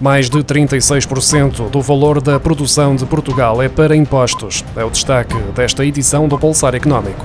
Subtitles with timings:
[0.00, 4.64] Mais de 36% do valor da produção de Portugal é para impostos.
[4.76, 7.24] É o destaque desta edição do Pulsar Económico.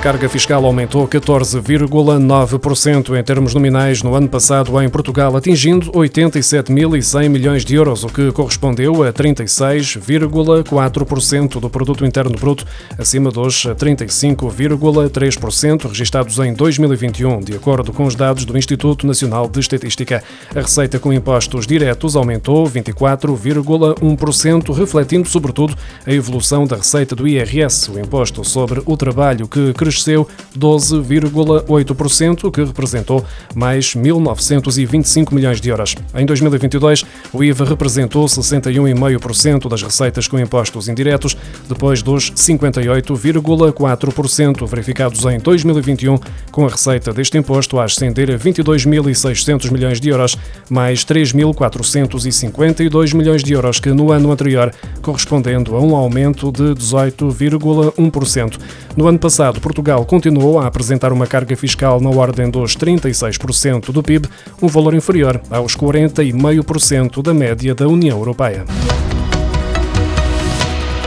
[0.00, 7.64] Carga fiscal aumentou 14,9% em termos nominais no ano passado em Portugal, atingindo 87.100 milhões
[7.64, 12.66] de euros, o que correspondeu a 36,4% do produto interno bruto,
[12.98, 19.60] acima dos 35,3% registados em 2021, de acordo com os dados do Instituto Nacional de
[19.60, 20.24] Estatística.
[20.54, 27.92] A receita com impostos diretos aumentou 24,1%, refletindo sobretudo a evolução da receita do IRS,
[27.92, 33.24] o imposto sobre o trabalho que cresceu cresceu 12,8%, o que representou
[33.54, 35.96] mais 1.925 milhões de euros.
[36.14, 41.36] Em 2022, o IVA representou 61,5% das receitas com impostos indiretos,
[41.68, 46.18] depois dos 58,4% verificados em 2021,
[46.50, 50.36] com a receita deste imposto a ascender a 22.600 milhões de euros,
[50.70, 58.58] mais 3.452 milhões de euros que no ano anterior, correspondendo a um aumento de 18,1%.
[58.96, 59.60] No ano passado,
[60.06, 64.28] continuou a apresentar uma carga fiscal na ordem dos 36% do PIB,
[64.60, 68.64] um valor inferior aos 40,5% da média da União Europeia.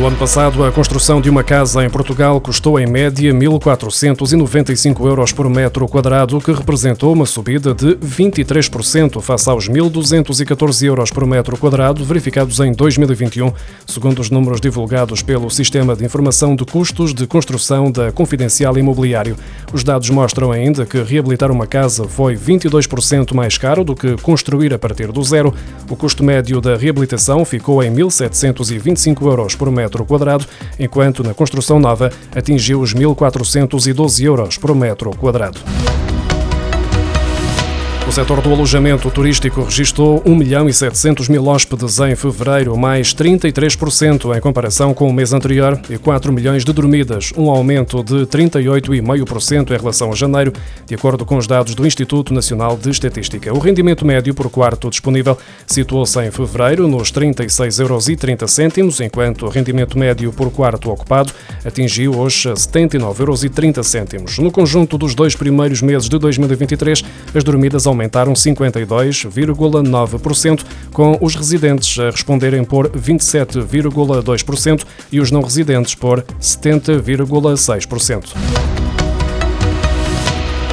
[0.00, 5.30] No ano passado, a construção de uma casa em Portugal custou em média 1.495 euros
[5.30, 11.26] por metro quadrado, o que representou uma subida de 23% face aos 1.214 euros por
[11.26, 13.52] metro quadrado verificados em 2021,
[13.86, 19.36] segundo os números divulgados pelo Sistema de Informação de Custos de Construção da Confidencial Imobiliário.
[19.70, 24.72] Os dados mostram ainda que reabilitar uma casa foi 22% mais caro do que construir
[24.72, 25.52] a partir do zero.
[25.90, 30.46] O custo médio da reabilitação ficou em 1.725 euros por metro metro quadrado,
[30.78, 35.60] enquanto na construção nova atingiu os 1.412 euros por metro quadrado.
[38.10, 43.14] O setor do alojamento turístico registrou 1 milhão e 700 mil hóspedes em fevereiro, mais
[43.14, 48.26] 33% em comparação com o mês anterior, e 4 milhões de dormidas, um aumento de
[48.26, 50.52] 38,5% em relação a janeiro,
[50.88, 53.54] de acordo com os dados do Instituto Nacional de Estatística.
[53.54, 59.96] O rendimento médio por quarto disponível situou-se em fevereiro nos 36,30 euros, enquanto o rendimento
[59.96, 61.32] médio por quarto ocupado
[61.64, 64.38] atingiu os 79,30 euros.
[64.38, 71.34] No conjunto dos dois primeiros meses de 2023, as dormidas aumentaram aumentaram 52,9%, com os
[71.34, 78.79] residentes a responderem por 27,2% e os não residentes por 70,6%.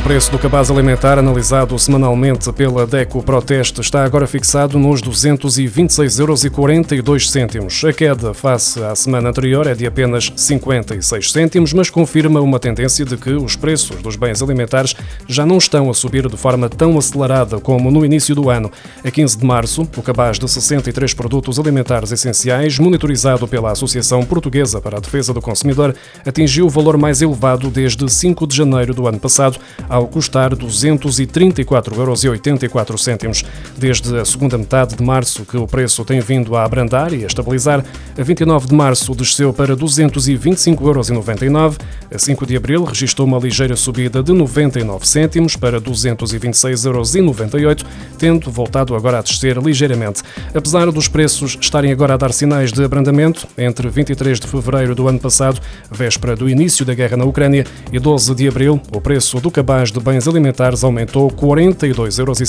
[0.00, 7.54] O preço do cabaz alimentar, analisado semanalmente pela DECO Proteste, está agora fixado nos 226,42
[7.54, 7.84] euros.
[7.84, 13.04] A queda face à semana anterior é de apenas 56 cêntimos, mas confirma uma tendência
[13.04, 14.96] de que os preços dos bens alimentares
[15.28, 18.72] já não estão a subir de forma tão acelerada como no início do ano.
[19.04, 24.80] A 15 de março, o cabaz de 63 produtos alimentares essenciais, monitorizado pela Associação Portuguesa
[24.80, 25.94] para a Defesa do Consumidor,
[26.24, 29.60] atingiu o valor mais elevado desde 5 de janeiro do ano passado,
[29.90, 33.44] ao custar 234,84 euros.
[33.76, 37.26] Desde a segunda metade de março que o preço tem vindo a abrandar e a
[37.26, 37.84] estabilizar,
[38.16, 41.76] a 29 de março desceu para 225,99 euros.
[42.14, 47.84] A 5 de abril registrou uma ligeira subida de 99 cêntimos para 226,98 euros,
[48.18, 50.22] tendo voltado agora a descer ligeiramente.
[50.54, 55.08] Apesar dos preços estarem agora a dar sinais de abrandamento, entre 23 de fevereiro do
[55.08, 59.40] ano passado, véspera do início da guerra na Ucrânia, e 12 de abril, o preço
[59.40, 62.40] do cabaz de bens alimentares aumentou 42,79 euros,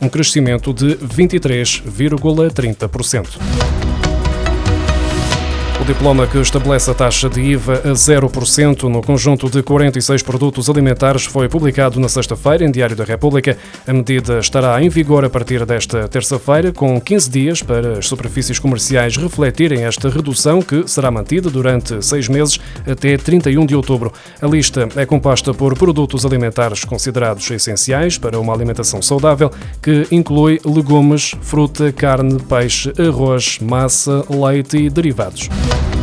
[0.00, 3.87] um crescimento de 23,30%
[5.84, 11.24] diploma que estabelece a taxa de IVA a 0% no conjunto de 46 produtos alimentares
[11.24, 13.56] foi publicado na sexta-feira em Diário da República.
[13.86, 18.58] A medida estará em vigor a partir desta terça-feira, com 15 dias para as superfícies
[18.58, 24.12] comerciais refletirem esta redução, que será mantida durante seis meses até 31 de outubro.
[24.42, 29.50] A lista é composta por produtos alimentares considerados essenciais para uma alimentação saudável,
[29.80, 35.48] que inclui legumes, fruta, carne, peixe, arroz, massa, leite e derivados.
[35.70, 35.97] Thank you.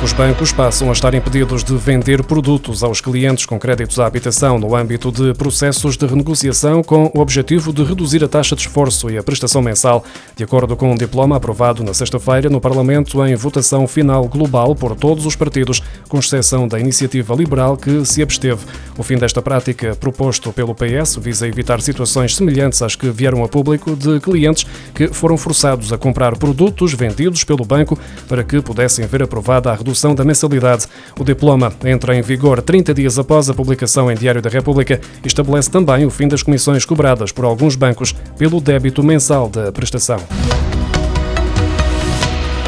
[0.00, 4.56] Os bancos passam a estar impedidos de vender produtos aos clientes com créditos à habitação
[4.56, 9.10] no âmbito de processos de renegociação com o objetivo de reduzir a taxa de esforço
[9.10, 10.04] e a prestação mensal,
[10.36, 14.94] de acordo com um diploma aprovado na sexta-feira no Parlamento em votação final global por
[14.94, 18.64] todos os partidos, com exceção da iniciativa liberal que se absteve.
[18.96, 23.48] O fim desta prática, proposto pelo PS, visa evitar situações semelhantes às que vieram a
[23.48, 24.64] público de clientes
[24.94, 27.98] que foram forçados a comprar produtos vendidos pelo banco
[28.28, 30.86] para que pudessem ver aprovada a redução redução da mensalidade.
[31.18, 35.26] O diploma entra em vigor 30 dias após a publicação em Diário da República e
[35.26, 40.18] estabelece também o fim das comissões cobradas por alguns bancos pelo débito mensal da prestação.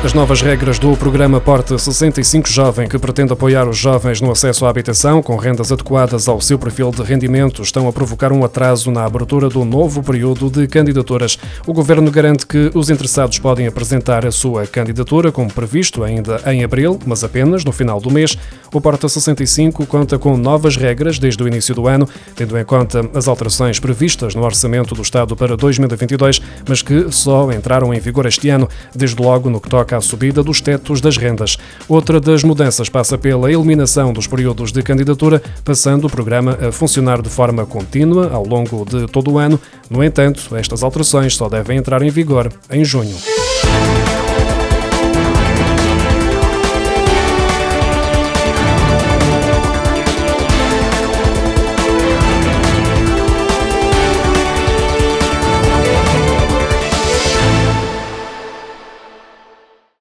[0.03, 4.65] As novas regras do programa Porte 65 Jovem, que pretende apoiar os jovens no acesso
[4.65, 8.91] à habitação com rendas adequadas ao seu perfil de rendimento, estão a provocar um atraso
[8.91, 11.39] na abertura do novo período de candidaturas.
[11.67, 16.65] O Governo garante que os interessados podem apresentar a sua candidatura, como previsto, ainda em
[16.65, 18.39] abril, mas apenas no final do mês.
[18.73, 23.03] O Porta 65 conta com novas regras desde o início do ano, tendo em conta
[23.15, 28.25] as alterações previstas no Orçamento do Estado para 2022, mas que só entraram em vigor
[28.25, 28.67] este ano,
[28.97, 31.57] desde logo no que toca à subida dos tetos das rendas.
[31.89, 37.21] Outra das mudanças passa pela eliminação dos períodos de candidatura, passando o programa a funcionar
[37.21, 39.59] de forma contínua ao longo de todo o ano.
[39.89, 43.17] No entanto, estas alterações só devem entrar em vigor em junho.